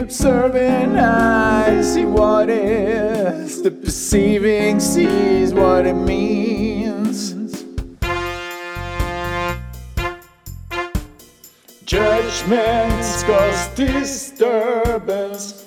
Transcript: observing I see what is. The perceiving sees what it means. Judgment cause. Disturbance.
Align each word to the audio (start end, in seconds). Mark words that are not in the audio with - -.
observing 0.00 0.96
I 0.96 1.82
see 1.82 2.06
what 2.06 2.48
is. 2.48 3.62
The 3.62 3.70
perceiving 3.70 4.80
sees 4.80 5.52
what 5.52 5.86
it 5.86 5.94
means. 5.94 7.32
Judgment 11.84 13.04
cause. 13.26 13.68
Disturbance. 13.74 15.66